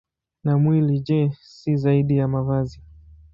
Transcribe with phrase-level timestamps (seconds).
[0.43, 2.81] Na mwili, je, si zaidi ya mavazi?